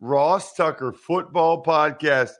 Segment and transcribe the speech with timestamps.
[0.00, 2.32] Ross Tucker Football Podcast.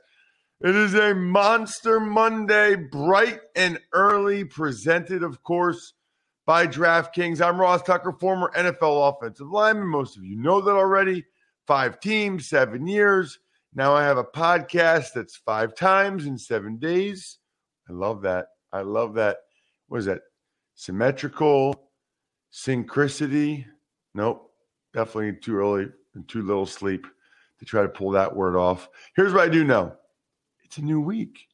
[0.61, 5.93] It is a Monster Monday, bright and early, presented, of course,
[6.47, 7.39] by DraftKings.
[7.39, 9.87] I'm Ross Tucker, former NFL offensive lineman.
[9.87, 11.23] Most of you know that already.
[11.67, 13.37] Five teams, seven years.
[13.75, 17.37] Now I have a podcast that's five times in seven days.
[17.87, 18.47] I love that.
[18.73, 19.37] I love that.
[19.87, 20.21] What is that?
[20.73, 21.89] Symmetrical,
[22.51, 23.65] synchronicity.
[24.15, 24.51] Nope.
[24.93, 27.05] Definitely too early and too little sleep
[27.61, 28.89] to try to pull that word off.
[29.15, 29.93] Here's what I do know
[30.63, 31.47] it's a new week,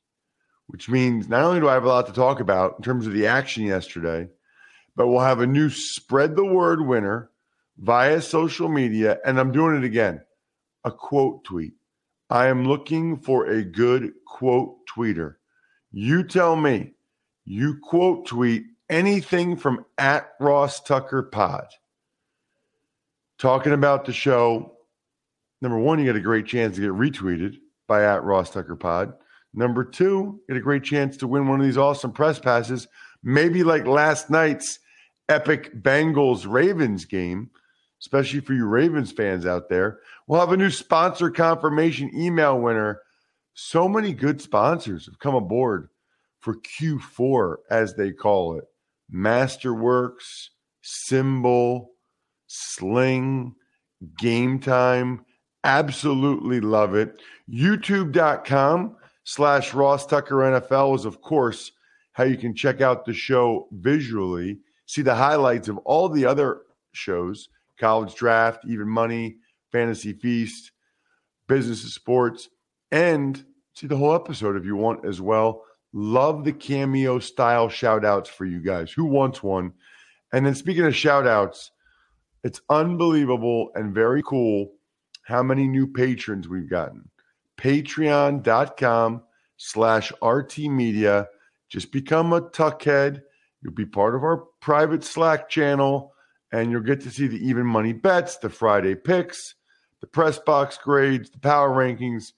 [0.67, 3.14] which means not only do I have a lot to talk about in terms of
[3.14, 4.30] the action yesterday,
[4.95, 7.30] but we'll have a new spread the word winner
[7.77, 9.19] via social media.
[9.25, 10.22] And I'm doing it again
[10.86, 11.73] a quote tweet.
[12.30, 15.36] I am looking for a good quote tweeter.
[15.92, 16.93] You tell me,
[17.43, 21.67] you quote tweet anything from at Ross Tucker Pod
[23.37, 24.77] talking about the show.
[25.61, 27.55] Number one, you get a great chance to get retweeted
[27.87, 29.13] by at Ross Tucker Pod.
[29.53, 32.87] Number two, get a great chance to win one of these awesome press passes,
[33.23, 34.79] maybe like last night's
[35.29, 37.49] epic Bengals Ravens game,
[38.01, 39.99] especially for you Ravens fans out there.
[40.27, 43.01] We'll have a new sponsor confirmation email winner.
[43.53, 45.89] So many good sponsors have come aboard
[46.39, 48.65] for Q4, as they call it.
[49.11, 50.49] Masterworks,
[50.81, 51.93] Symbol,
[52.45, 53.55] Sling,
[54.19, 55.25] Game Time.
[55.63, 57.21] Absolutely love it.
[57.49, 61.71] YouTube.com slash Ross Tucker NFL is, of course,
[62.13, 66.61] how you can check out the show visually, see the highlights of all the other
[66.93, 69.37] shows college draft, even money,
[69.71, 70.71] fantasy feast,
[71.47, 72.49] business and sports,
[72.91, 73.45] and
[73.75, 75.63] see the whole episode if you want as well.
[75.93, 78.91] Love the cameo style shout outs for you guys.
[78.91, 79.73] Who wants one?
[80.33, 81.71] And then speaking of shout outs,
[82.43, 84.71] it's unbelievable and very cool
[85.27, 87.10] how many new patrons we've gotten.
[87.58, 89.23] Patreon.com
[89.58, 91.27] slash RT Media.
[91.67, 93.23] Just become a tuckhead.
[93.61, 96.14] You'll be part of our private Slack channel,
[96.54, 99.55] and you'll get to see the even money bets, the Friday picks,
[99.99, 102.32] the press box grades, the power rankings,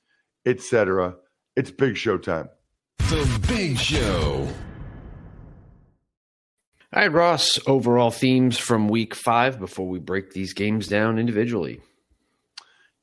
[0.47, 1.13] etc.
[1.55, 2.49] It's big show time.
[2.97, 4.47] The Big Show.
[6.91, 11.81] All right, Ross, overall themes from week five before we break these games down individually.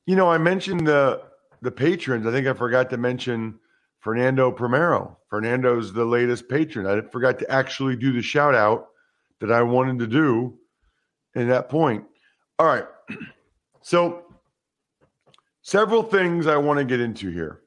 [0.07, 1.23] You know, I mentioned the
[1.63, 2.27] the patrons.
[2.27, 3.59] I think I forgot to mention
[4.01, 5.19] Fernando Primero.
[5.29, 6.87] Fernando's the latest patron.
[6.87, 8.89] I forgot to actually do the shout out
[9.41, 10.57] that I wanted to do
[11.35, 12.05] in that point.
[12.59, 12.87] All right.
[13.83, 14.25] So,
[15.63, 17.61] several things I want to get into here.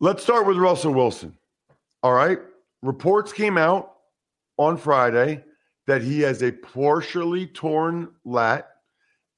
[0.00, 1.36] Let's start with Russell Wilson.
[2.02, 2.38] All right.
[2.80, 3.96] Reports came out
[4.56, 5.44] on Friday
[5.86, 8.75] that he has a partially torn lat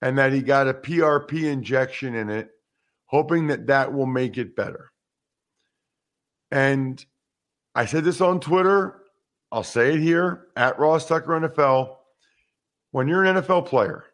[0.03, 2.51] and that he got a PRP injection in it,
[3.07, 4.93] hoping that that will make it better.
[6.51, 7.05] And
[7.75, 9.03] I said this on Twitter.
[9.51, 11.97] I'll say it here at Ross Tucker NFL.
[12.91, 14.05] When you're an NFL player,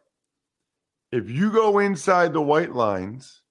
[1.11, 3.41] if you go inside the white lines,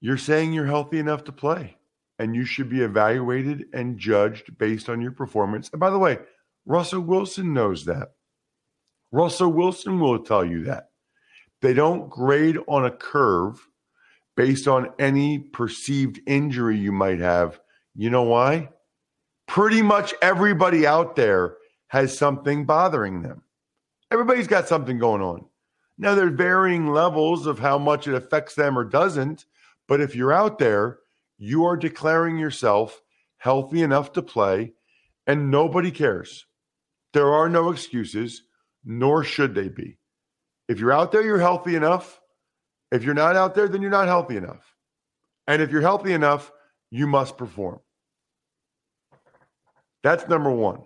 [0.00, 1.76] you're saying you're healthy enough to play
[2.18, 5.70] and you should be evaluated and judged based on your performance.
[5.72, 6.18] And by the way,
[6.66, 8.12] Russell Wilson knows that.
[9.12, 10.90] Russell Wilson will tell you that.
[11.62, 13.66] They don't grade on a curve
[14.36, 17.60] based on any perceived injury you might have.
[17.94, 18.70] You know why?
[19.46, 21.56] Pretty much everybody out there
[21.88, 23.42] has something bothering them.
[24.10, 25.44] Everybody's got something going on.
[25.98, 29.44] Now, there are varying levels of how much it affects them or doesn't.
[29.86, 31.00] But if you're out there,
[31.36, 33.02] you are declaring yourself
[33.38, 34.72] healthy enough to play,
[35.26, 36.46] and nobody cares.
[37.12, 38.44] There are no excuses,
[38.84, 39.98] nor should they be.
[40.68, 42.20] If you're out there, you're healthy enough.
[42.92, 44.74] If you're not out there, then you're not healthy enough.
[45.46, 46.50] And if you're healthy enough,
[46.90, 47.80] you must perform.
[50.02, 50.82] That's number one.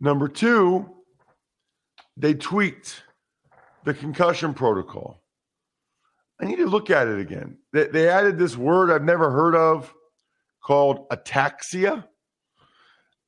[0.00, 0.90] Number two,
[2.16, 3.02] they tweaked
[3.84, 5.22] the concussion protocol.
[6.40, 7.58] I need to look at it again.
[7.72, 9.92] They, they added this word I've never heard of
[10.62, 12.04] called ataxia,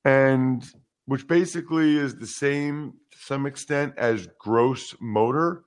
[0.05, 0.65] and
[1.09, 5.65] which basically is the same to some extent as gross motor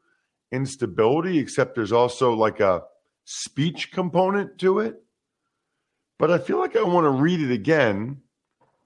[0.52, 2.84] instability, except there's also like a
[3.26, 5.02] speech component to it.
[6.20, 8.22] But I feel like I want to read it again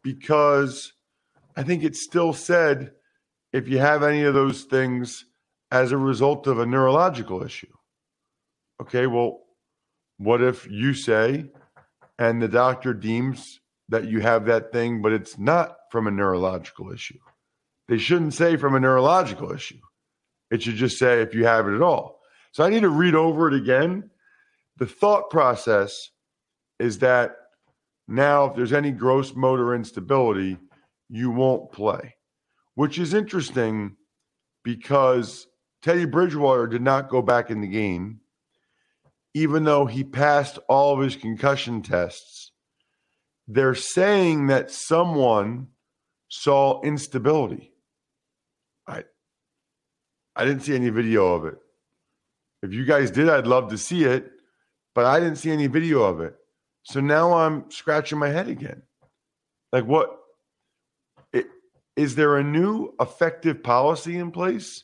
[0.02, 0.94] because
[1.58, 2.92] I think it still said
[3.52, 5.26] if you have any of those things
[5.72, 7.74] as a result of a neurological issue.
[8.82, 9.42] Okay, well,
[10.20, 11.48] what if you say
[12.18, 13.60] and the doctor deems
[13.90, 17.20] that you have that thing, but it's not from a neurological issue?
[17.88, 19.80] They shouldn't say from a neurological issue.
[20.52, 22.20] It should just say if you have it at all.
[22.52, 24.10] So I need to read over it again.
[24.78, 26.10] The thought process
[26.80, 27.36] is that
[28.08, 30.58] now, if there's any gross motor instability,
[31.10, 32.16] you won't play,
[32.76, 33.96] which is interesting
[34.64, 35.48] because
[35.82, 38.20] Teddy Bridgewater did not go back in the game
[39.36, 42.45] even though he passed all of his concussion tests,
[43.48, 45.68] they're saying that someone
[46.30, 47.72] saw instability.
[48.88, 49.04] I
[50.36, 51.56] I didn't see any video of it.
[52.64, 54.32] If you guys did, I'd love to see it,
[54.96, 56.36] but I didn't see any video of it.
[56.84, 58.82] So now I'm scratching my head again.
[59.72, 60.10] Like what
[61.34, 61.48] it,
[61.96, 64.84] is there a new effective policy in place?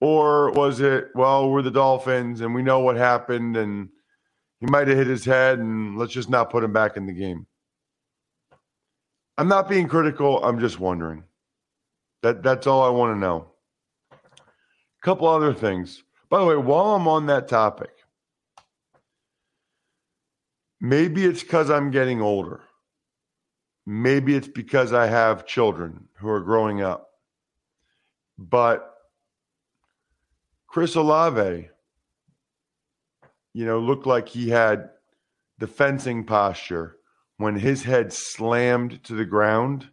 [0.00, 3.88] Or was it, well, we're the Dolphins and we know what happened and
[4.60, 7.12] he might have hit his head and let's just not put him back in the
[7.12, 7.46] game?
[9.38, 10.44] I'm not being critical.
[10.44, 11.22] I'm just wondering.
[12.22, 13.46] That that's all I want to know.
[14.12, 16.02] A couple other things.
[16.28, 17.90] By the way, while I'm on that topic,
[20.80, 22.62] maybe it's because I'm getting older.
[23.86, 27.08] Maybe it's because I have children who are growing up.
[28.36, 28.92] But
[30.66, 31.68] Chris Olave,
[33.54, 34.90] you know, looked like he had
[35.58, 36.97] the fencing posture
[37.38, 39.88] when his head slammed to the ground,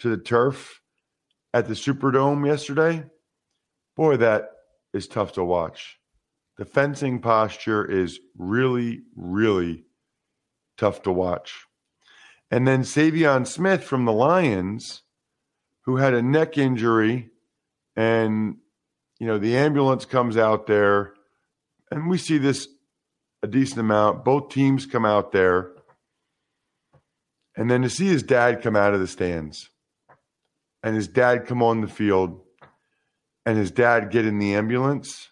[0.00, 0.80] to the turf
[1.54, 3.04] at the Superdome yesterday.
[3.96, 4.50] Boy, that
[4.92, 5.98] is tough to watch.
[6.58, 9.84] The fencing posture is really, really
[10.76, 11.66] tough to watch.
[12.50, 15.02] And then Saivion Smith from the Lions,
[15.86, 17.30] who had a neck injury
[17.96, 18.56] and
[19.22, 21.14] you know, the ambulance comes out there,
[21.92, 22.66] and we see this
[23.40, 24.24] a decent amount.
[24.24, 25.71] Both teams come out there.
[27.56, 29.68] And then to see his dad come out of the stands
[30.82, 32.40] and his dad come on the field
[33.44, 35.28] and his dad get in the ambulance,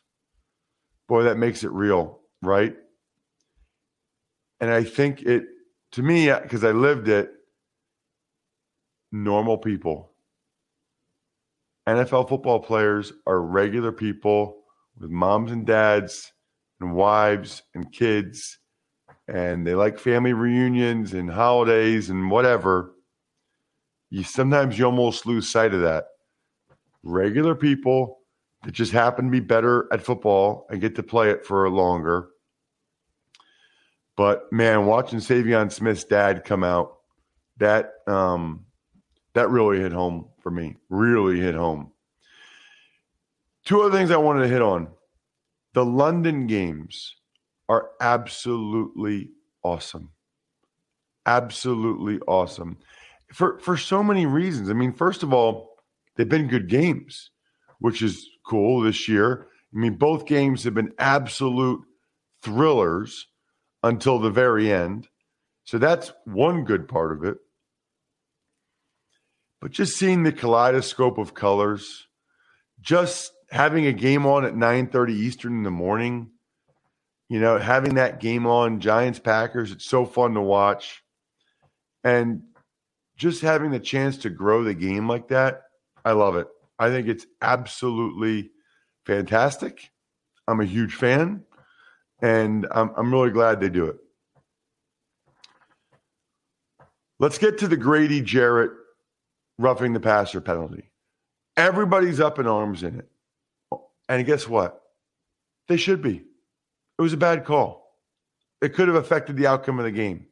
[1.09, 2.77] boy, that makes it real, right?
[4.61, 5.45] And I think it,
[5.93, 7.31] to me, uh, because I lived it,
[9.13, 10.11] normal people
[11.91, 14.63] NFL football players are regular people
[14.97, 16.33] with moms and dads
[16.81, 18.60] and wives and kids,
[19.31, 22.97] and they like family reunions and holidays and whatever.
[24.11, 26.07] You sometimes you almost lose sight of that.
[27.05, 28.19] Regular people
[28.65, 32.31] that just happen to be better at football and get to play it for longer.
[34.17, 36.97] But man, watching Saivion Smith's dad come out,
[37.59, 38.67] that um,
[39.35, 40.77] that really hit home for me.
[40.89, 41.93] Really hit home.
[43.65, 44.89] Two other things I wanted to hit on.
[45.73, 47.15] The London games
[47.71, 49.31] are absolutely
[49.63, 50.11] awesome.
[51.25, 52.77] Absolutely awesome.
[53.33, 54.69] For for so many reasons.
[54.69, 55.77] I mean, first of all,
[56.17, 57.31] they've been good games,
[57.79, 59.47] which is cool this year.
[59.73, 61.81] I mean, both games have been absolute
[62.43, 63.29] thrillers
[63.85, 65.07] until the very end.
[65.63, 67.39] So that's one good part of it.
[69.61, 72.09] But just seeing the kaleidoscope of colors,
[72.81, 76.33] just having a game on at 9:30 Eastern in the morning,
[77.31, 81.05] you know, having that game on Giants Packers, it's so fun to watch.
[82.03, 82.43] And
[83.17, 85.63] just having the chance to grow the game like that,
[86.05, 86.49] I love it.
[86.77, 88.51] I think it's absolutely
[89.07, 89.93] fantastic.
[90.49, 91.45] I'm a huge fan,
[92.21, 93.99] and I'm, I'm really glad they do it.
[97.21, 98.73] Let's get to the Grady Jarrett
[99.57, 100.91] roughing the passer penalty.
[101.57, 103.09] Everybody's up in arms in it.
[104.09, 104.83] And guess what?
[105.69, 106.25] They should be.
[107.01, 107.97] It was a bad call.
[108.61, 110.27] It could have affected the outcome of the game.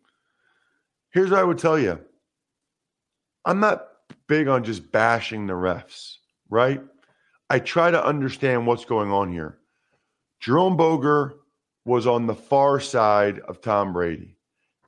[1.14, 1.98] Here's what I would tell you
[3.46, 3.86] I'm not
[4.26, 6.16] big on just bashing the refs,
[6.50, 6.82] right?
[7.48, 9.60] I try to understand what's going on here.
[10.40, 11.36] Jerome Boger
[11.86, 14.36] was on the far side of Tom Brady.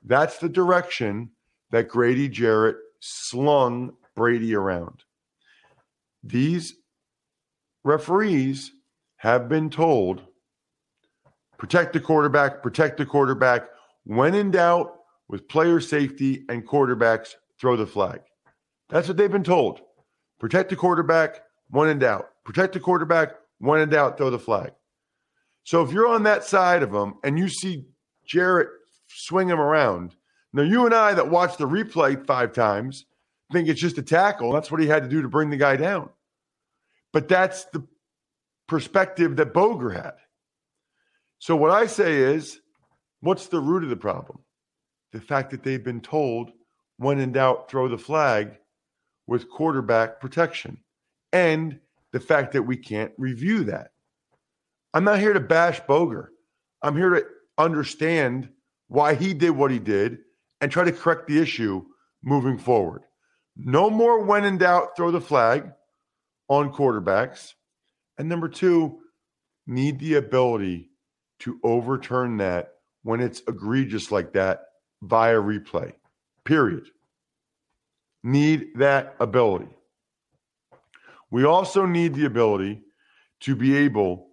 [0.03, 1.31] That's the direction
[1.71, 5.03] that Grady Jarrett slung Brady around.
[6.23, 6.75] These
[7.83, 8.71] referees
[9.15, 10.21] have been told
[11.61, 13.69] protect the quarterback, protect the quarterback.
[14.03, 14.95] When in doubt,
[15.29, 18.21] with player safety and quarterbacks, throw the flag.
[18.89, 19.79] That's what they've been told.
[20.39, 22.29] Protect the quarterback, when in doubt.
[22.43, 24.71] Protect the quarterback, when in doubt, throw the flag.
[25.63, 27.85] So if you're on that side of them and you see
[28.25, 28.69] Jarrett
[29.07, 30.15] swing him around,
[30.53, 33.05] now you and I that watched the replay five times
[33.53, 34.51] think it's just a tackle.
[34.51, 36.09] That's what he had to do to bring the guy down.
[37.13, 37.85] But that's the
[38.67, 40.13] perspective that Boger had.
[41.41, 42.59] So what I say is,
[43.21, 44.37] what's the root of the problem?
[45.11, 46.51] The fact that they've been told,
[46.97, 48.59] when in doubt, throw the flag
[49.25, 50.77] with quarterback protection.
[51.33, 51.79] And
[52.11, 53.87] the fact that we can't review that.
[54.93, 56.31] I'm not here to bash Boger.
[56.83, 57.25] I'm here to
[57.57, 58.49] understand
[58.87, 60.19] why he did what he did
[60.61, 61.83] and try to correct the issue
[62.23, 63.01] moving forward.
[63.55, 65.71] No more when in doubt, throw the flag
[66.49, 67.53] on quarterbacks.
[68.19, 68.99] And number two,
[69.65, 70.90] need the ability
[71.41, 74.61] to overturn that when it's egregious like that
[75.01, 75.93] via replay.
[76.45, 76.87] Period.
[78.23, 79.69] Need that ability.
[81.31, 82.81] We also need the ability
[83.41, 84.27] to be able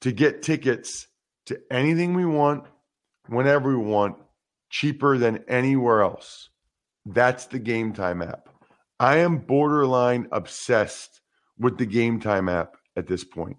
[0.00, 1.06] to get tickets
[1.46, 2.64] to anything we want,
[3.28, 4.16] whenever we want,
[4.70, 6.48] cheaper than anywhere else.
[7.04, 8.48] That's the Game Time app.
[8.98, 11.20] I am borderline obsessed
[11.58, 13.56] with the Game Time app at this point.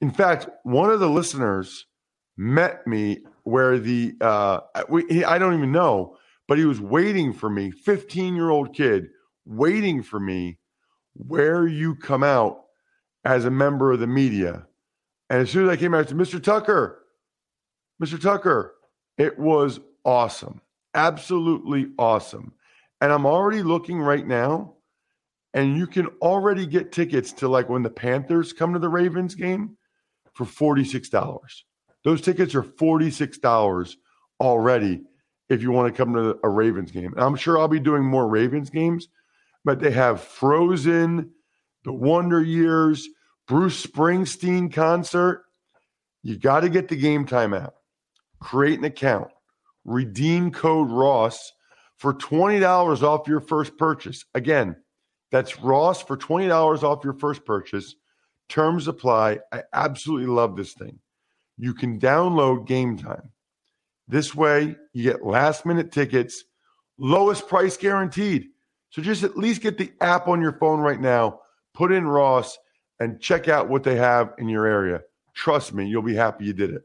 [0.00, 1.86] In fact, one of the listeners
[2.36, 6.16] met me where the uh, we, I don't even know,
[6.48, 9.08] but he was waiting for me, 15 year old kid,
[9.44, 10.58] waiting for me
[11.14, 12.64] where you come out
[13.24, 14.66] as a member of the media.
[15.30, 16.42] And as soon as I came out, I said, Mr.
[16.42, 17.02] Tucker,
[18.02, 18.20] Mr.
[18.20, 18.74] Tucker,
[19.18, 20.60] it was awesome.
[20.94, 22.52] Absolutely awesome.
[23.00, 24.74] And I'm already looking right now,
[25.54, 29.34] and you can already get tickets to like when the Panthers come to the Ravens
[29.34, 29.75] game
[30.36, 31.62] for $46.
[32.04, 33.96] Those tickets are $46
[34.40, 35.02] already
[35.48, 37.12] if you want to come to a Ravens game.
[37.14, 39.08] And I'm sure I'll be doing more Ravens games
[39.66, 41.32] but they have Frozen,
[41.84, 43.08] The Wonder Years,
[43.48, 45.44] Bruce Springsteen concert.
[46.22, 47.74] You got to get the Game Time app,
[48.38, 49.28] create an account,
[49.84, 51.52] redeem code Ross
[51.96, 54.24] for $20 off your first purchase.
[54.34, 54.76] Again,
[55.32, 57.96] that's Ross for $20 off your first purchase.
[58.48, 59.40] Terms apply.
[59.52, 60.98] I absolutely love this thing.
[61.58, 63.30] You can download Game Time.
[64.08, 66.44] This way, you get last minute tickets,
[66.98, 68.48] lowest price guaranteed.
[68.90, 71.40] So just at least get the app on your phone right now,
[71.74, 72.56] put in Ross,
[73.00, 75.02] and check out what they have in your area.
[75.34, 76.82] Trust me, you'll be happy you did it.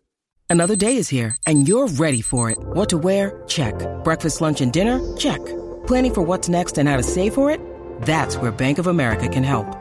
[0.49, 2.57] Another day is here, and you're ready for it.
[2.59, 3.43] What to wear?
[3.47, 3.75] Check.
[4.03, 4.99] Breakfast, lunch, and dinner?
[5.15, 5.39] Check.
[5.87, 7.61] Planning for what's next and how to save for it?
[8.01, 9.80] That's where Bank of America can help.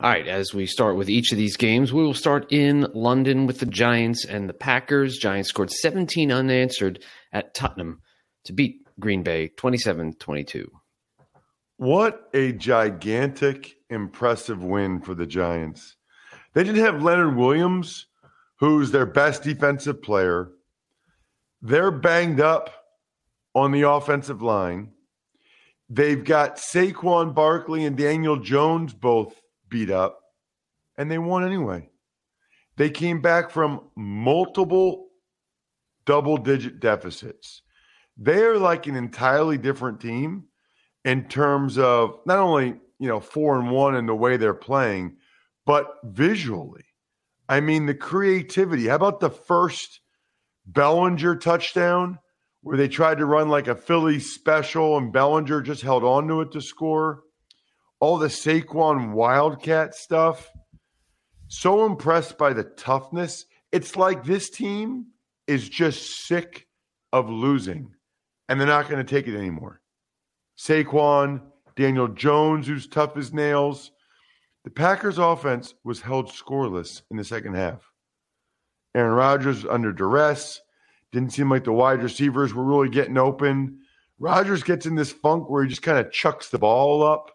[0.00, 3.48] All right, as we start with each of these games, we will start in London
[3.48, 5.18] with the Giants and the Packers.
[5.18, 7.02] Giants scored 17 unanswered
[7.32, 8.00] at Tottenham
[8.44, 10.70] to beat Green Bay 27 22.
[11.78, 15.96] What a gigantic, impressive win for the Giants.
[16.54, 18.06] They didn't have Leonard Williams,
[18.60, 20.52] who's their best defensive player.
[21.60, 22.70] They're banged up
[23.52, 24.92] on the offensive line.
[25.90, 29.34] They've got Saquon Barkley and Daniel Jones both
[29.68, 30.20] beat up,
[30.96, 31.88] and they won anyway.
[32.76, 35.08] They came back from multiple
[36.04, 37.62] double digit deficits.
[38.16, 40.44] They are like an entirely different team
[41.04, 45.16] in terms of not only you know four and one and the way they're playing,
[45.66, 46.84] but visually.
[47.48, 48.86] I mean the creativity.
[48.88, 50.00] How about the first
[50.66, 52.18] Bellinger touchdown
[52.62, 56.42] where they tried to run like a Philly special and Bellinger just held on to
[56.42, 57.22] it to score?
[58.00, 60.50] All the Saquon Wildcat stuff.
[61.48, 63.46] So impressed by the toughness.
[63.72, 65.06] It's like this team
[65.46, 66.66] is just sick
[67.12, 67.94] of losing,
[68.48, 69.80] and they're not going to take it anymore.
[70.58, 71.40] Saquon,
[71.76, 73.90] Daniel Jones, who's tough as nails.
[74.64, 77.90] The Packers' offense was held scoreless in the second half.
[78.94, 80.60] Aaron Rodgers under duress.
[81.12, 83.78] Didn't seem like the wide receivers were really getting open.
[84.18, 87.30] Rodgers gets in this funk where he just kind of chucks the ball up.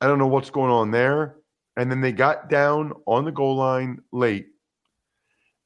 [0.00, 1.36] I don't know what's going on there.
[1.76, 4.46] And then they got down on the goal line late.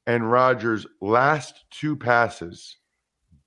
[0.07, 2.77] And Rodgers' last two passes,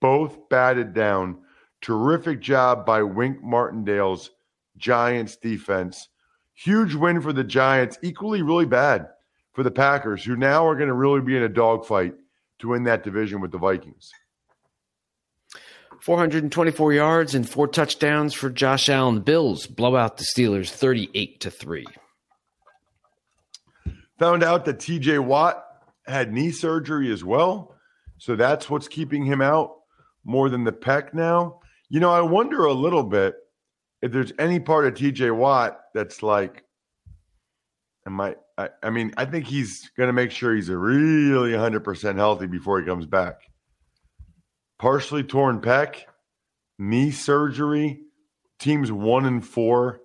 [0.01, 1.39] both batted down.
[1.83, 4.31] Terrific job by Wink Martindale's
[4.77, 6.09] Giants defense.
[6.55, 9.09] Huge win for the Giants, equally really bad
[9.53, 12.15] for the Packers, who now are going to really be in a dogfight
[12.61, 14.13] to win that division with the Vikings.
[16.05, 19.21] 424 yards and four touchdowns for Josh Allen.
[19.21, 21.87] Bills blow out the Steelers 38 to 3.
[24.19, 25.65] Found out that TJ Watt
[26.07, 27.75] had knee surgery as well.
[28.19, 29.77] So that's what's keeping him out
[30.27, 31.61] more than the pec now.
[31.89, 33.37] You know, I wonder a little bit
[34.03, 36.65] if there's any part of TJ Watt that's like,
[38.07, 42.17] am I, I, I mean, I think he's going to make sure he's really 100%
[42.17, 43.37] healthy before he comes back.
[44.85, 46.03] Partially torn pec,
[46.79, 48.01] knee surgery,
[48.59, 50.03] teams one and four.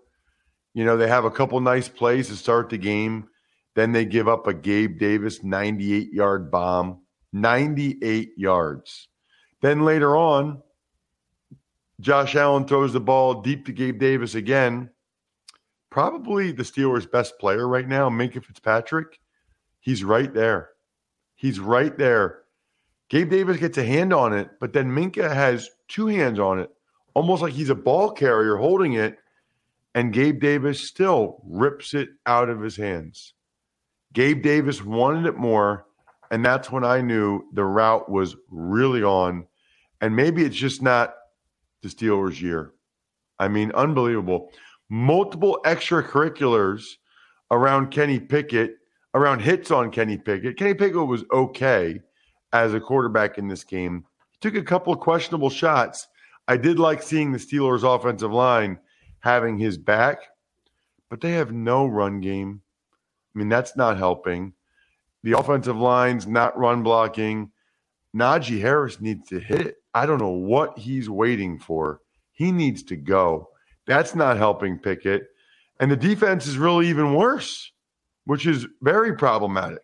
[0.74, 3.28] You know, they have a couple nice plays to start the game.
[3.76, 7.02] Then they give up a Gabe Davis 98 yard bomb,
[7.34, 9.10] 98 yards.
[9.62, 10.64] Then later on,
[12.00, 14.92] Josh Allen throws the ball deep to Gabe Davis again.
[15.90, 19.20] Probably the Steelers' best player right now, Minkah Fitzpatrick.
[19.82, 20.70] He's right there.
[21.36, 22.44] He's right there.
[23.10, 26.70] Gabe Davis gets a hand on it, but then Minkah has two hands on it,
[27.16, 29.18] almost like he's a ball carrier holding it.
[29.96, 33.34] And Gabe Davis still rips it out of his hands.
[34.14, 35.88] Gabe Davis wanted it more.
[36.32, 39.48] And that's when I knew the route was really on.
[40.00, 41.16] And maybe it's just not
[41.82, 42.74] the Steelers' year.
[43.40, 44.52] I mean, unbelievable.
[44.90, 46.98] Multiple extracurriculars
[47.50, 48.78] around Kenny Pickett,
[49.16, 50.56] around hits on Kenny Pickett.
[50.56, 52.00] Kenny Pickett was okay
[52.54, 54.06] as a quarterback in this game.
[54.32, 56.08] He took a couple of questionable shots.
[56.48, 58.80] I did like seeing the Steelers' offensive line
[59.20, 60.20] having his back,
[61.10, 62.62] but they have no run game.
[63.36, 64.54] I mean, that's not helping.
[65.24, 67.52] The offensive line's not run blocking.
[68.16, 69.76] Najee Harris needs to hit.
[69.94, 72.02] I don't know what he's waiting for.
[72.32, 73.50] He needs to go.
[73.86, 75.28] That's not helping Pickett.
[75.80, 77.72] And the defense is really even worse,
[78.26, 79.84] which is very problematic.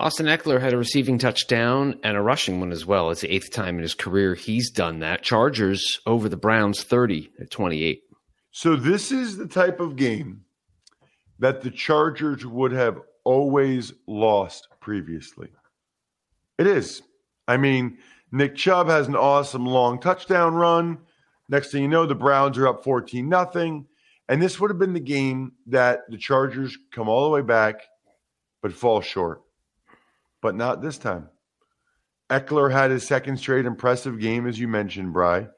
[0.00, 3.10] Austin Ekeler had a receiving touchdown and a rushing one as well.
[3.10, 5.22] It's the eighth time in his career he's done that.
[5.22, 8.02] Chargers over the Browns 30 at 28.
[8.52, 10.44] So this is the type of game
[11.40, 15.48] that the Chargers would have always lost previously.
[16.58, 17.02] It is.
[17.48, 17.98] I mean,
[18.30, 20.98] Nick Chubb has an awesome long touchdown run.
[21.48, 23.86] Next thing you know, the Browns are up 14 nothing.
[24.28, 27.82] And this would have been the game that the Chargers come all the way back,
[28.62, 29.42] but fall short.
[30.40, 31.28] But not this time.
[32.30, 35.48] Ekeler had his second straight impressive game, as you mentioned, Bry.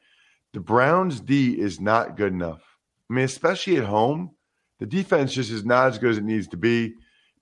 [0.52, 2.62] The Browns' D is not good enough.
[3.08, 4.30] I mean, especially at home,
[4.78, 6.94] the defense just is not as good as it needs to be.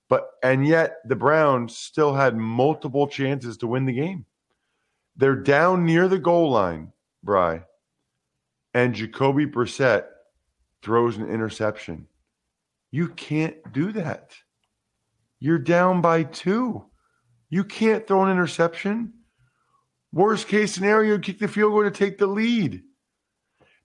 [0.09, 4.25] But and yet the Browns still had multiple chances to win the game.
[5.17, 7.65] They're down near the goal line, Bry,
[8.73, 10.07] and Jacoby Brissett
[10.83, 12.07] throws an interception.
[12.91, 14.35] You can't do that.
[15.41, 16.88] You're down by two.
[17.51, 19.13] You can't throw an interception.
[20.13, 22.83] Worst case scenario, kick the field goal to take the lead.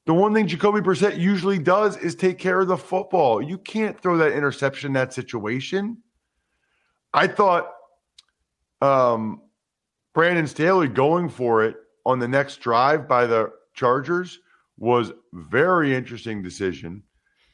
[0.05, 3.41] The one thing Jacoby Brissett usually does is take care of the football.
[3.41, 5.97] You can't throw that interception in that situation.
[7.13, 7.71] I thought
[8.81, 9.41] um,
[10.13, 14.39] Brandon Staley going for it on the next drive by the Chargers
[14.77, 17.03] was very interesting decision.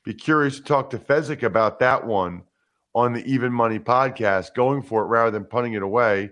[0.03, 2.43] Be curious to talk to Fezzik about that one
[2.95, 6.31] on the Even Money podcast, going for it rather than punting it away.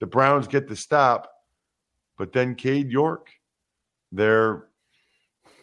[0.00, 1.30] The Browns get the stop,
[2.18, 3.30] but then Cade York,
[4.12, 4.68] their,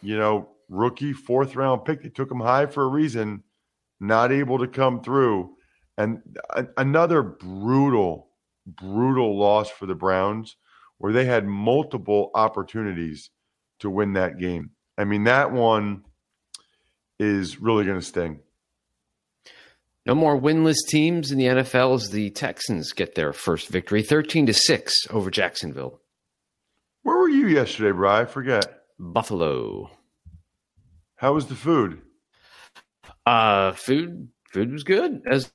[0.02, 3.42] you know, rookie fourth round pick, they took him high for a reason,
[4.00, 5.56] not able to come through.
[5.96, 8.28] And a- another brutal,
[8.66, 10.56] brutal loss for the Browns
[10.98, 13.30] where they had multiple opportunities
[13.80, 14.70] to win that game.
[14.96, 16.04] I mean, that one
[17.18, 18.40] is really going to sting.
[20.06, 24.46] No more winless teams in the NFL as the Texans get their first victory, 13
[24.46, 26.00] to 6 over Jacksonville.
[27.02, 28.20] Where were you yesterday, Bry?
[28.20, 28.82] I forget.
[28.98, 29.90] Buffalo.
[31.16, 32.02] How was the food?
[33.26, 35.50] Uh food food was good as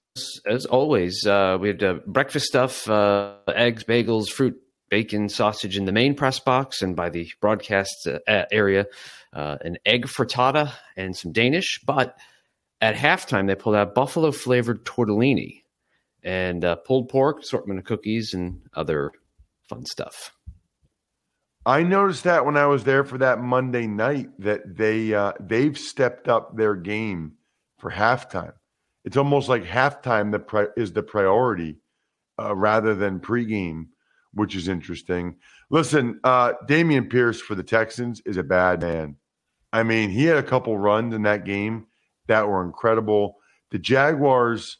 [0.45, 4.57] as always, uh, we had uh, breakfast stuff: uh, eggs, bagels, fruit,
[4.89, 8.85] bacon, sausage in the main press box, and by the broadcast uh, area,
[9.33, 11.79] uh, an egg frittata and some Danish.
[11.85, 12.17] But
[12.81, 15.63] at halftime, they pulled out buffalo flavored tortellini
[16.23, 19.11] and uh, pulled pork, assortment of cookies, and other
[19.67, 20.33] fun stuff.
[21.65, 25.77] I noticed that when I was there for that Monday night that they uh, they've
[25.77, 27.33] stepped up their game
[27.77, 28.53] for halftime.
[29.05, 31.77] It's almost like halftime the pri- is the priority
[32.39, 33.87] uh, rather than pregame,
[34.33, 35.35] which is interesting.
[35.69, 39.17] Listen, uh, Dameon Pierce for the Texans is a bad man.
[39.71, 41.85] I mean, he had a couple runs in that game
[42.29, 43.35] that were incredible.
[43.71, 44.77] The Jaguars,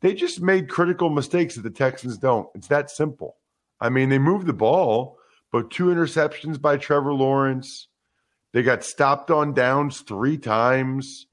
[0.00, 2.48] they just made critical mistakes that the Texans don't.
[2.54, 3.36] It's that simple.
[3.80, 5.18] I mean, they moved the ball,
[5.52, 7.88] but two interceptions by Trevor Lawrence.
[8.52, 11.26] They got stopped on downs three times.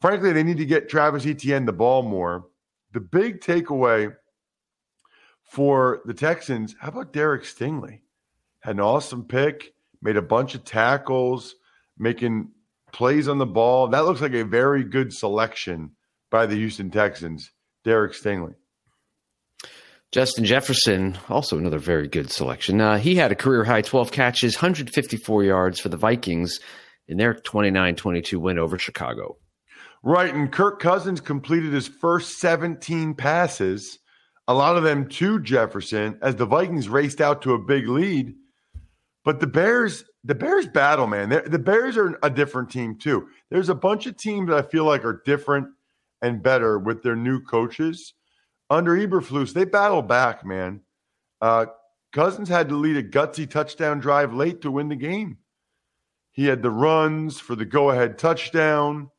[0.00, 2.46] Frankly, they need to get Travis Etienne the ball more.
[2.92, 4.14] The big takeaway
[5.42, 8.00] for the Texans, how about Derek Stingley?
[8.60, 11.54] Had an awesome pick, made a bunch of tackles,
[11.98, 12.50] making
[12.92, 13.88] plays on the ball.
[13.88, 15.92] That looks like a very good selection
[16.30, 17.50] by the Houston Texans,
[17.84, 18.54] Derek Stingley.
[20.10, 22.80] Justin Jefferson, also another very good selection.
[22.80, 26.60] Uh, he had a career high 12 catches, 154 yards for the Vikings
[27.06, 29.36] in their 29 22 win over Chicago.
[30.02, 30.34] Right.
[30.34, 33.98] And Kirk Cousins completed his first 17 passes,
[34.46, 38.34] a lot of them to Jefferson, as the Vikings raced out to a big lead.
[39.24, 41.28] But the Bears, the Bears battle, man.
[41.28, 43.28] They're, the Bears are a different team too.
[43.50, 45.68] There's a bunch of teams that I feel like are different
[46.22, 48.14] and better with their new coaches.
[48.70, 50.80] Under Eberflus, they battle back, man.
[51.40, 51.66] Uh,
[52.12, 55.38] Cousins had to lead a gutsy touchdown drive late to win the game.
[56.32, 59.10] He had the runs for the go-ahead touchdown.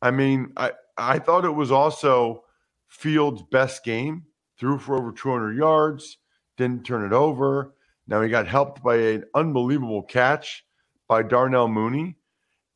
[0.00, 2.44] I mean, I I thought it was also
[2.88, 4.24] Fields' best game.
[4.58, 6.18] Threw for over 200 yards,
[6.56, 7.74] didn't turn it over.
[8.12, 10.66] Now he got helped by an unbelievable catch
[11.08, 12.18] by Darnell Mooney.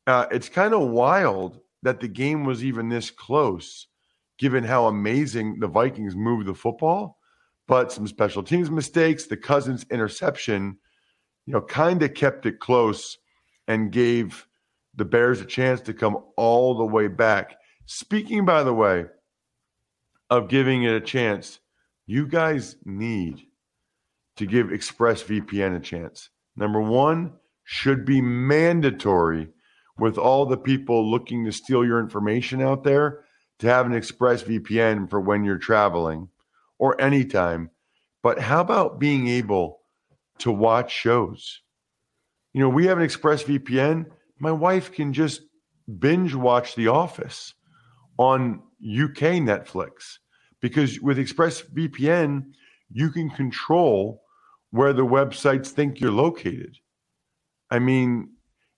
[0.07, 3.85] Uh, it's kind of wild that the game was even this close,
[4.39, 7.19] given how amazing the Vikings moved the football.
[7.67, 10.75] But some special teams mistakes, the Cousins interception,
[11.45, 13.19] you know, kind of kept it close
[13.67, 14.47] and gave
[14.95, 17.57] the Bears a chance to come all the way back.
[17.85, 19.05] Speaking, by the way,
[20.31, 21.59] of giving it a chance,
[22.07, 23.46] you guys need
[24.37, 26.29] to give ExpressVPN a chance.
[26.55, 27.33] Number one,
[27.69, 29.49] should be mandatory
[29.99, 33.25] with all the people looking to steal your information out there
[33.59, 36.29] to have an ExpressVPN for when you're traveling
[36.79, 37.69] or anytime.
[38.23, 39.79] But how about being able
[40.39, 41.61] to watch shows?
[42.53, 44.05] You know, we have an ExpressVPN.
[44.39, 45.41] My wife can just
[45.99, 47.53] binge watch The Office
[48.17, 50.19] on UK Netflix
[50.61, 52.45] because with ExpressVPN,
[52.91, 54.23] you can control
[54.71, 56.77] where the websites think you're located.
[57.69, 58.29] I mean,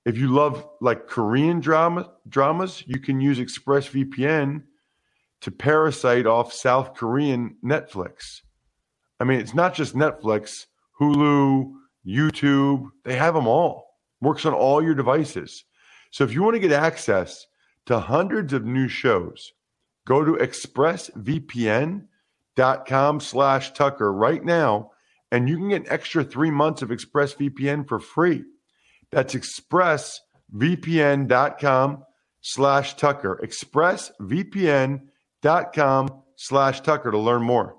[0.06, 4.64] if you love like Korean drama dramas, you can use ExpressVPN
[5.42, 8.42] to parasite off South Korean Netflix.
[9.20, 10.66] I mean, it's not just Netflix,
[11.00, 11.72] Hulu,
[12.06, 13.96] YouTube, they have them all.
[14.22, 15.64] Works on all your devices.
[16.12, 17.46] So if you want to get access
[17.86, 19.52] to hundreds of new shows,
[20.06, 24.92] go to expressvpn.com slash Tucker right now
[25.32, 28.44] and you can get an extra three months of ExpressVPN for free.
[29.12, 32.04] That's expressvpn.com
[32.42, 33.40] slash Tucker.
[33.44, 37.79] Expressvpn.com slash Tucker to learn more.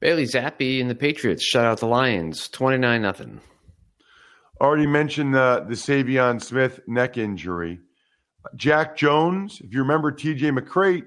[0.00, 3.40] Bailey Zappe and the Patriots shut out the Lions 29 nothing.
[4.58, 7.80] Already mentioned the, the Saivion Smith neck injury.
[8.56, 11.04] Jack Jones, if you remember, TJ McCreight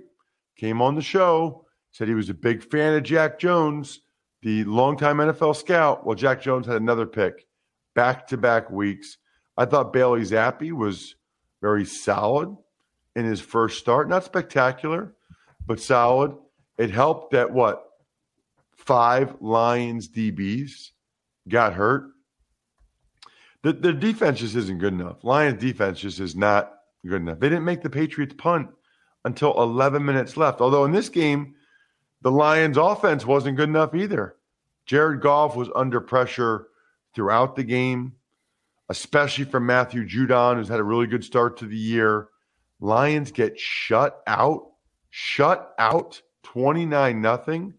[0.56, 4.02] came on the show, said he was a big fan of Jack Jones,
[4.44, 6.06] the longtime NFL scout.
[6.06, 7.48] Well, Jack Jones had another pick
[7.96, 9.18] back to back weeks.
[9.58, 11.16] I thought Bailey Zappe was
[11.62, 12.56] very solid
[13.16, 14.08] in his first start.
[14.08, 15.16] Not spectacular,
[15.66, 16.36] but solid.
[16.78, 17.93] It helped that what?
[18.86, 20.90] Five Lions DBs
[21.48, 22.12] got hurt.
[23.64, 25.24] The, the defense just isn't good enough.
[25.24, 26.74] Lions defense just is not
[27.06, 27.40] good enough.
[27.40, 28.70] They didn't make the Patriots punt
[29.26, 30.60] until 11 minutes left.
[30.60, 31.56] Although in this game,
[32.22, 34.36] the Lions' offense wasn't good enough either.
[34.86, 36.68] Jared Goff was under pressure
[37.16, 38.14] throughout the game,
[38.90, 42.30] especially from Matthew Judon, who's had a really good start to the year.
[42.82, 44.72] Lions get shut out,
[45.10, 47.74] shut out 29 nothing.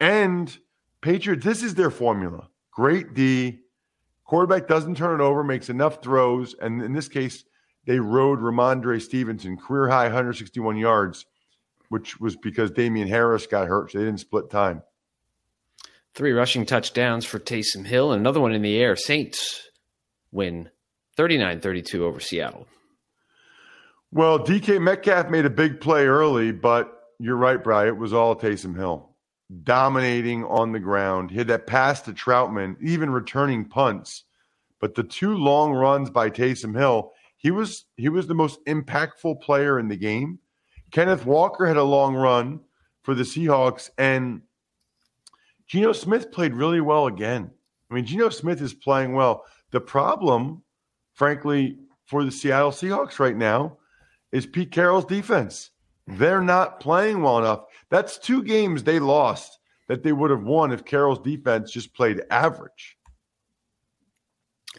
[0.00, 0.56] And
[1.00, 2.48] Patriots, this is their formula.
[2.70, 3.60] Great D.
[4.24, 6.54] Quarterback doesn't turn it over, makes enough throws.
[6.60, 7.44] And in this case,
[7.86, 11.26] they rode Rhamondre Stevenson, career high 161 yards,
[11.90, 13.92] which was because Damien Harris got hurt.
[13.92, 14.82] So they didn't split time.
[16.14, 18.96] Three rushing touchdowns for Taysom Hill and another one in the air.
[18.96, 19.68] Saints
[20.32, 20.70] win
[21.16, 22.66] 39 32 over Seattle.
[24.10, 27.88] Well, DK Metcalf made a big play early, but you're right, Brian.
[27.88, 29.13] It was all Taysom Hill
[29.62, 31.30] dominating on the ground.
[31.30, 34.24] He had that pass to Trautman, even returning punts.
[34.80, 39.40] But the two long runs by Taysom Hill, he was he was the most impactful
[39.40, 40.38] player in the game.
[40.90, 42.60] Kenneth Walker had a long run
[43.02, 44.42] for the Seahawks, and
[45.66, 47.50] Geno Smith played really well again.
[47.90, 49.44] I mean, Geno Smith is playing well.
[49.70, 50.62] The problem,
[51.14, 53.78] frankly, for the Seattle Seahawks right now
[54.32, 55.70] is Pete Carroll's defense.
[56.06, 57.64] They're not playing well enough.
[57.90, 62.22] That's two games they lost that they would have won if Carroll's defense just played
[62.30, 62.96] average.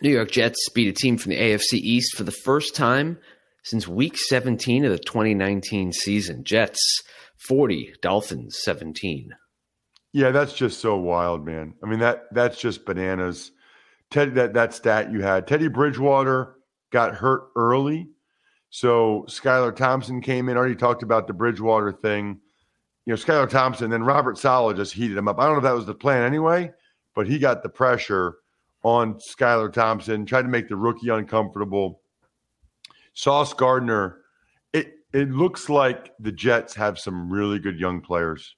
[0.02, 3.18] New York Jets beat a team from the AFC East for the first time
[3.64, 6.44] since week 17 of the 2019 season.
[6.44, 7.02] Jets
[7.48, 9.30] 40, Dolphins 17.
[10.12, 11.74] Yeah, that's just so wild, man.
[11.84, 13.52] I mean that that's just bananas.
[14.12, 15.48] Teddy, that that stat you had.
[15.48, 16.56] Teddy Bridgewater
[16.92, 18.08] got hurt early,
[18.76, 20.58] so Skylar Thompson came in.
[20.58, 22.42] Already talked about the Bridgewater thing.
[23.06, 25.40] You know, Skylar Thompson, then Robert Saleh just heated him up.
[25.40, 26.74] I don't know if that was the plan anyway,
[27.14, 28.40] but he got the pressure
[28.84, 32.02] on Skylar Thompson, tried to make the rookie uncomfortable.
[33.14, 34.18] Sauce Gardner,
[34.74, 38.58] it it looks like the Jets have some really good young players.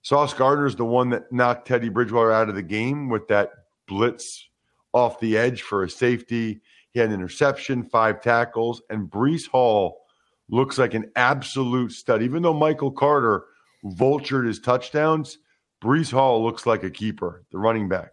[0.00, 3.50] Sauce Gardner is the one that knocked Teddy Bridgewater out of the game with that
[3.86, 4.48] blitz
[4.94, 6.62] off the edge for a safety.
[6.92, 10.02] He had an interception, five tackles, and Breece Hall
[10.48, 12.22] looks like an absolute stud.
[12.22, 13.44] Even though Michael Carter
[13.84, 15.38] vultured his touchdowns,
[15.82, 18.10] Breece Hall looks like a keeper, the running back.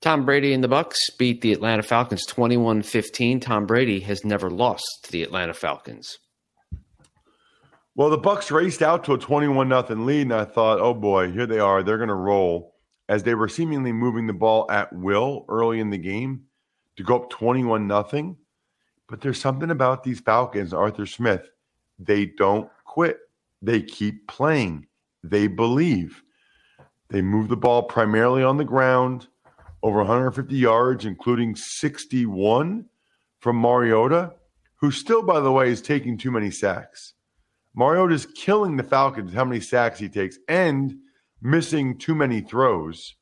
[0.00, 3.40] Tom Brady and the Bucs beat the Atlanta Falcons 21-15.
[3.40, 6.18] Tom Brady has never lost to the Atlanta Falcons.
[7.96, 11.30] Well, the Bucs raced out to a 21 nothing lead, and I thought, oh boy,
[11.30, 11.82] here they are.
[11.82, 12.74] They're going to roll
[13.08, 16.44] as they were seemingly moving the ball at will early in the game
[16.96, 18.36] to go up 21 nothing.
[19.08, 21.50] But there's something about these Falcons, Arthur Smith.
[21.98, 23.18] They don't quit.
[23.62, 24.86] They keep playing.
[25.22, 26.22] They believe.
[27.10, 29.28] They move the ball primarily on the ground,
[29.82, 32.86] over 150 yards, including 61
[33.40, 34.32] from Mariota,
[34.76, 37.14] who still, by the way, is taking too many sacks.
[37.74, 40.96] Mariota is killing the Falcons, how many sacks he takes, and
[41.42, 43.14] missing too many throws.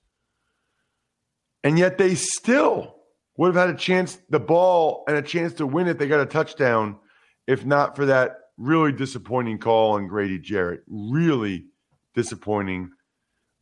[1.64, 3.01] And yet they still
[3.36, 5.98] would have had a chance, the ball, and a chance to win it.
[5.98, 6.98] They got a touchdown,
[7.46, 10.82] if not for that really disappointing call on Grady Jarrett.
[10.88, 11.66] Really
[12.14, 12.90] disappointing.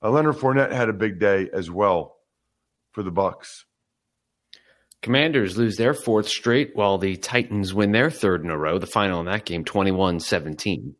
[0.02, 2.16] Uh, Leonard Fournette had a big day as well
[2.92, 3.64] for the Bucs.
[5.02, 8.78] Commanders lose their fourth straight while the Titans win their third in a row.
[8.78, 10.94] The final in that game, 21 17.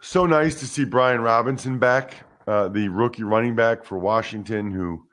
[0.00, 2.14] So nice to see Brian Robinson back,
[2.46, 5.03] uh, the rookie running back for Washington, who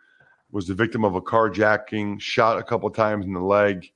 [0.51, 3.91] was the victim of a carjacking, shot a couple times in the leg.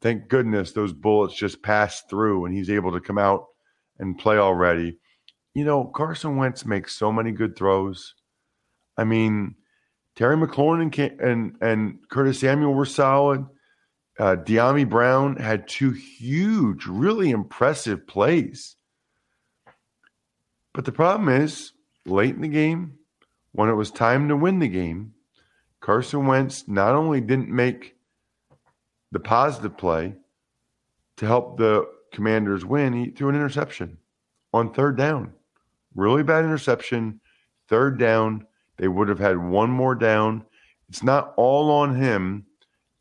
[0.00, 3.46] Thank goodness those bullets just passed through and he's able to come out
[3.98, 4.98] and play already.
[5.54, 8.14] You know, Carson Wentz makes so many good throws.
[8.96, 9.54] I mean,
[10.16, 13.46] Terry McLaurin and, and, and Curtis Samuel were solid.
[14.18, 18.76] Uh, Dyami Brown had two huge, really impressive plays.
[20.74, 21.72] But the problem is,
[22.06, 22.98] late in the game,
[23.52, 25.12] when it was time to win the game,
[25.82, 27.96] Carson Wentz not only didn't make
[29.10, 30.14] the positive play
[31.16, 33.98] to help the Commanders win, he threw an interception
[34.54, 35.32] on third down.
[35.94, 37.20] Really bad interception.
[37.68, 38.46] Third down.
[38.76, 40.44] They would have had one more down.
[40.88, 42.46] It's not all on him,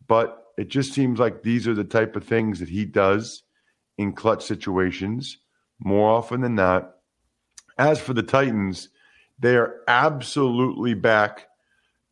[0.07, 3.43] but it just seems like these are the type of things that he does
[3.97, 5.37] in clutch situations
[5.79, 6.95] more often than not.
[7.77, 8.89] As for the Titans,
[9.39, 11.47] they are absolutely back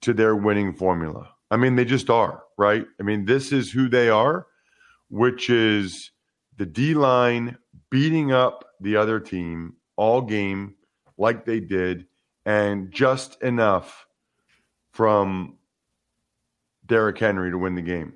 [0.01, 1.29] to their winning formula.
[1.51, 2.85] I mean, they just are, right?
[2.99, 4.47] I mean, this is who they are,
[5.09, 6.11] which is
[6.57, 7.57] the D line
[7.89, 10.75] beating up the other team all game
[11.17, 12.05] like they did,
[12.45, 14.05] and just enough
[14.91, 15.57] from
[16.85, 18.13] Derrick Henry to win the game.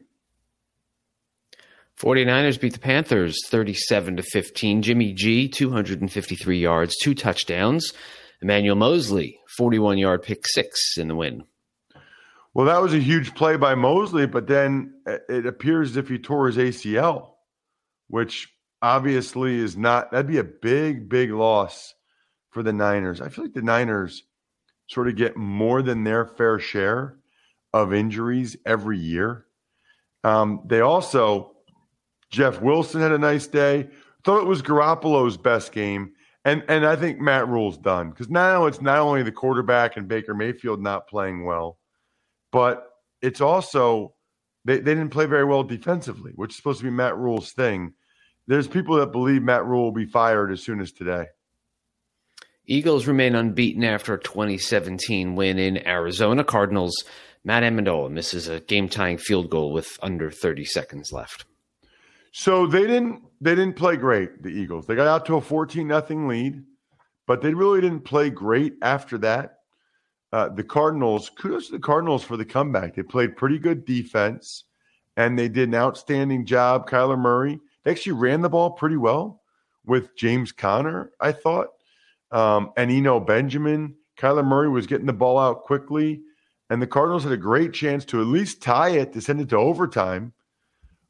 [1.99, 4.81] 49ers beat the Panthers 37 to 15.
[4.81, 7.93] Jimmy G, 253 yards, two touchdowns.
[8.41, 11.43] Emmanuel Moseley, 41 yard pick six in the win.
[12.53, 16.19] Well, that was a huge play by Moseley, but then it appears as if he
[16.19, 17.31] tore his ACL,
[18.09, 18.47] which
[18.81, 21.95] obviously is not, that'd be a big, big loss
[22.51, 23.21] for the Niners.
[23.21, 24.23] I feel like the Niners
[24.87, 27.17] sort of get more than their fair share
[27.73, 29.45] of injuries every year.
[30.23, 31.55] Um, they also,
[32.29, 33.89] Jeff Wilson had a nice day.
[34.23, 36.13] Thought it was Garoppolo's best game.
[36.45, 40.09] And and I think Matt Rhule's done because now it's not only the quarterback and
[40.09, 41.77] Baker Mayfield not playing well,
[42.53, 42.87] but
[43.21, 44.13] it's also
[44.63, 47.93] they, they didn't play very well defensively, which is supposed to be Matt Rhule's thing.
[48.47, 51.25] There's people that believe Matt Rhule will be fired as soon as today.
[52.65, 56.45] Eagles remain unbeaten after a 2017 win in Arizona.
[56.45, 56.93] Cardinals
[57.43, 61.45] Matt Ammendola misses a game-tying field goal with under 30 seconds left.
[62.31, 64.85] So they didn't they didn't play great, the Eagles.
[64.85, 66.63] They got out to a 14 nothing lead,
[67.25, 69.62] but they really didn't play great after that.
[70.33, 72.95] Uh, the Cardinals, kudos to the Cardinals for the comeback.
[72.95, 74.63] They played pretty good defense
[75.15, 76.89] and they did an outstanding job.
[76.89, 79.43] Kyler Murray, they actually ran the ball pretty well
[79.85, 81.67] with James Conner, I thought.
[82.31, 83.93] Um, and Eno Benjamin.
[84.17, 86.21] Kyler Murray was getting the ball out quickly.
[86.67, 89.49] And the Cardinals had a great chance to at least tie it to send it
[89.49, 90.33] to overtime.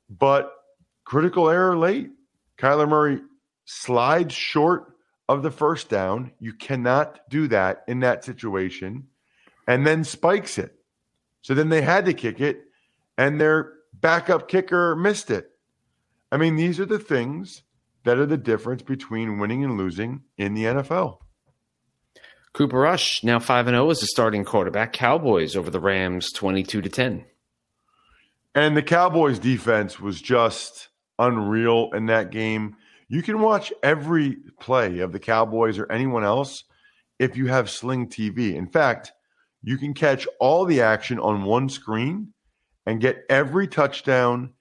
[0.10, 0.52] But
[1.06, 2.10] critical error late.
[2.58, 3.22] Kyler Murray
[3.64, 4.98] slides short
[5.30, 6.34] of the first down.
[6.42, 9.08] You cannot do that in that situation.
[9.68, 10.76] And then spikes it.
[11.42, 12.64] So then they had to kick it,
[13.18, 15.52] and their backup kicker missed it.
[16.32, 17.64] I mean, these are the things
[18.06, 21.20] that are the difference between winning and losing in the NFL.
[22.54, 24.94] Cooper Rush now 5 and 0 as the starting quarterback.
[24.94, 27.26] Cowboys over the Rams 22 to 10.
[28.56, 32.76] And the Cowboys defense was just unreal in that game.
[33.08, 36.64] You can watch every play of the Cowboys or anyone else
[37.18, 38.54] if you have Sling TV.
[38.54, 39.12] In fact,
[39.64, 42.34] you can catch all the action on one screen
[42.86, 44.52] and get every touchdown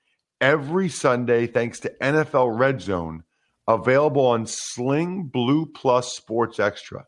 [0.41, 3.25] every Sunday thanks to NFL Red Zone
[3.69, 7.07] available on Sling Blue Plus Sports Extra.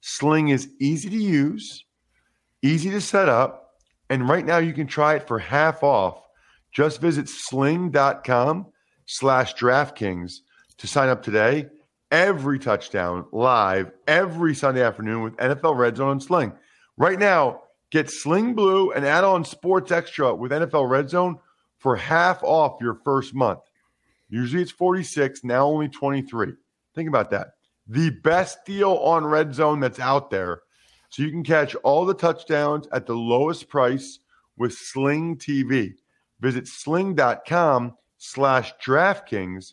[0.00, 1.84] Sling is easy to use,
[2.62, 3.72] easy to set up,
[4.10, 6.22] and right now you can try it for half off.
[6.72, 8.66] Just visit sling.com
[9.06, 10.36] slash DraftKings
[10.78, 11.66] to sign up today.
[12.10, 16.52] Every touchdown live every Sunday afternoon with NFL Red Zone on Sling.
[16.98, 21.38] Right now, get Sling Blue and add on Sports Extra with NFL Red Zone
[21.78, 23.60] for half off your first month.
[24.28, 26.52] Usually it's 46, now only 23.
[26.94, 27.52] Think about that
[27.88, 30.60] the best deal on red zone that's out there.
[31.08, 34.18] So you can catch all the touchdowns at the lowest price
[34.58, 35.94] with Sling TV.
[36.40, 39.72] Visit sling.com slash DraftKings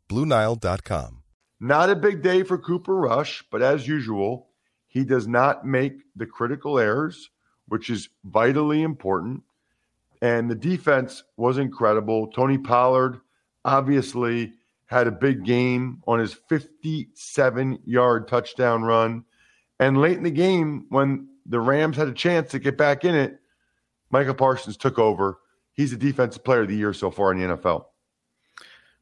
[0.11, 1.23] BlueNile.com.
[1.59, 4.49] Not a big day for Cooper Rush, but as usual,
[4.87, 7.29] he does not make the critical errors
[7.71, 9.41] which is vitally important.
[10.21, 12.27] And the defense was incredible.
[12.27, 13.21] Tony Pollard
[13.63, 14.51] obviously
[14.87, 19.23] had a big game on his 57 yard touchdown run.
[19.79, 23.15] And late in the game, when the Rams had a chance to get back in
[23.15, 23.39] it,
[24.09, 25.39] Micah Parsons took over.
[25.71, 27.85] He's the defensive player of the year so far in the NFL.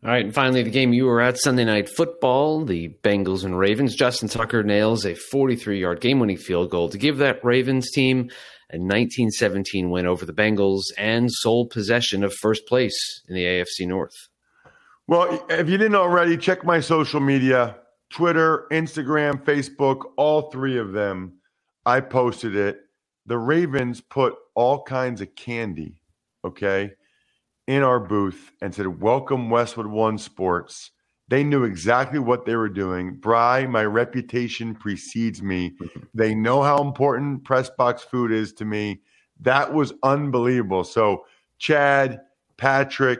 [0.01, 3.59] All right, and finally, the game you were at Sunday Night Football, the Bengals and
[3.59, 3.95] Ravens.
[3.95, 8.29] Justin Tucker nails a 43 yard game winning field goal to give that Ravens team
[8.71, 13.85] a 1917 win over the Bengals and sole possession of first place in the AFC
[13.85, 14.29] North.
[15.05, 17.75] Well, if you didn't already, check my social media
[18.10, 21.33] Twitter, Instagram, Facebook, all three of them.
[21.85, 22.79] I posted it.
[23.25, 26.02] The Ravens put all kinds of candy,
[26.45, 26.93] okay,
[27.69, 30.89] in our booth and said, Welcome, Westwood One Sports.
[31.27, 33.13] They knew exactly what they were doing.
[33.13, 35.77] Bry, my reputation precedes me.
[36.15, 39.01] They know how important press box food is to me.
[39.41, 40.83] That was unbelievable.
[40.83, 41.25] So,
[41.59, 42.21] Chad,
[42.57, 43.19] Patrick,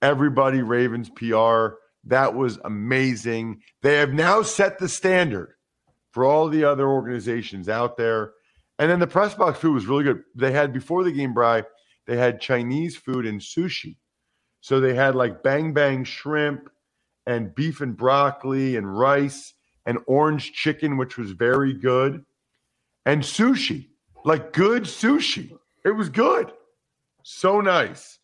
[0.00, 1.74] everybody, Ravens PR,
[2.04, 3.60] that was amazing.
[3.82, 5.56] They have now set the standard
[6.12, 8.32] for all the other organizations out there.
[8.78, 10.22] And then the press box food was really good.
[10.34, 11.64] They had before the game, Bry,
[12.10, 13.94] they had Chinese food and sushi.
[14.60, 16.68] So they had like bang bang shrimp
[17.24, 19.54] and beef and broccoli and rice
[19.86, 22.24] and orange chicken, which was very good,
[23.06, 23.90] and sushi,
[24.24, 25.56] like good sushi.
[25.84, 26.50] It was good.
[27.22, 28.18] So nice.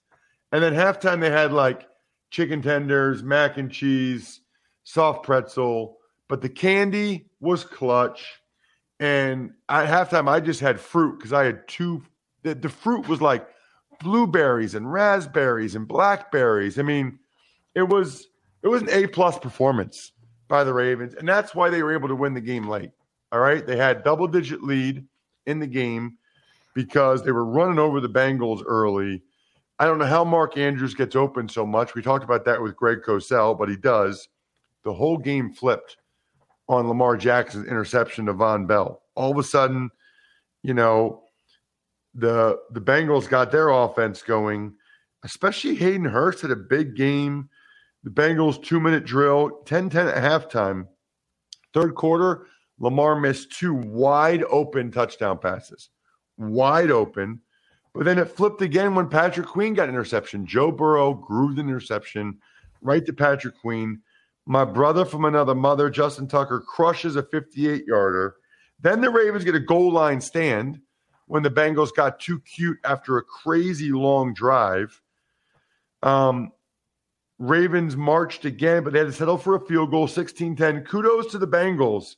[0.51, 1.87] And then halftime, they had like
[2.31, 4.41] chicken tenders, mac and cheese,
[4.83, 8.27] soft pretzel, but the candy was clutch.
[8.99, 12.03] And at halftime, I just had fruit because I had two.
[12.43, 13.47] The, the fruit was like
[13.99, 16.79] blueberries and raspberries and blackberries.
[16.79, 17.19] I mean,
[17.75, 18.29] it was
[18.63, 20.13] it was an A plus performance
[20.49, 22.91] by the Ravens, and that's why they were able to win the game late.
[23.33, 25.05] All right, they had double digit lead
[25.47, 26.19] in the game
[26.75, 29.23] because they were running over the Bengals early.
[29.79, 31.95] I don't know how Mark Andrews gets open so much.
[31.95, 34.29] We talked about that with Greg Cosell, but he does.
[34.85, 35.97] The whole game flipped
[36.69, 39.03] on Lamar Jackson's interception to Vonn Bell.
[39.15, 39.91] All of a sudden,
[40.63, 41.25] you know,
[42.17, 44.75] the the Bengals got their offense going,
[45.23, 47.49] especially Hayden Hurst had a big game.
[48.05, 50.87] The Bengals two minute drill, 10 10 at halftime.
[51.75, 52.47] Third quarter,
[52.79, 55.91] Lamar missed two wide open touchdown passes.
[56.39, 57.41] Wide open.
[57.95, 60.47] But then it flipped again when Patrick Queen got interception.
[60.47, 61.15] Joe Burrow
[61.55, 62.39] the interception
[62.83, 64.01] right to Patrick Queen.
[64.47, 68.37] My brother from another mother, Justin Tucker, crushes a 58 yarder.
[68.81, 70.81] Then the Ravens get a goal line stand
[71.27, 75.01] when the Bengals got too cute after a crazy long drive.
[76.03, 76.53] Um,
[77.39, 80.85] Ravens marched again, but they had to settle for a field goal, 16 10.
[80.85, 82.17] Kudos to the Bengals.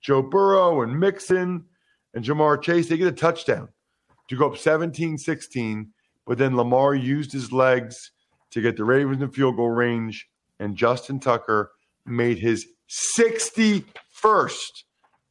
[0.00, 1.64] Joe Burrow and Mixon
[2.14, 3.68] and Ja'Marr Chase, they get a touchdown
[4.28, 5.90] to go up 17 16.
[6.26, 8.12] But then Lamar used his legs
[8.50, 10.28] to get the Ravens in field goal range,
[10.60, 11.72] and Justin Tucker
[12.06, 12.66] made his
[13.18, 14.54] 61st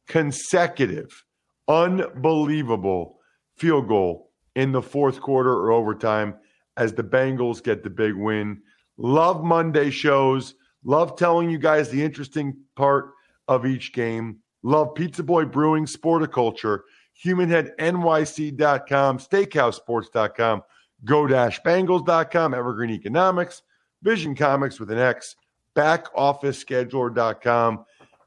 [0.06, 1.23] consecutive,
[1.68, 3.20] unbelievable
[3.56, 6.34] field goal in the fourth quarter or overtime
[6.76, 8.60] as the Bengals get the big win.
[8.96, 10.54] Love Monday shows.
[10.84, 13.10] Love telling you guys the interesting part
[13.48, 14.38] of each game.
[14.62, 16.80] Love Pizza Boy Brewing, Sporticulture,
[17.24, 20.62] HumanHeadNYC.com, SteakhouseSports.com,
[21.04, 23.62] Go-Bengals.com, Evergreen Economics,
[24.02, 25.36] Vision Comics with an X,
[25.76, 27.84] BackOfficeScheduler.com,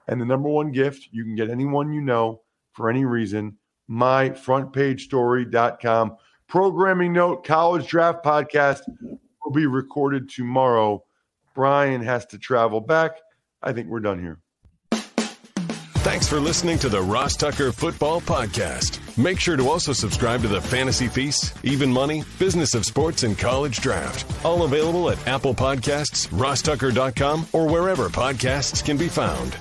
[0.08, 2.42] and the number one gift you can get anyone you know
[2.78, 3.58] for any reason,
[3.90, 6.16] MyFrontPageStory.com.
[6.48, 8.84] Programming note: College Draft Podcast
[9.44, 11.04] will be recorded tomorrow.
[11.54, 13.18] Brian has to travel back.
[13.62, 14.40] I think we're done here.
[16.08, 19.02] Thanks for listening to the Ross Tucker Football Podcast.
[19.18, 23.38] Make sure to also subscribe to the Fantasy Feast, Even Money, Business of Sports, and
[23.38, 24.46] College Draft.
[24.46, 29.58] All available at Apple Podcasts, rosstucker.com, or wherever podcasts can be found.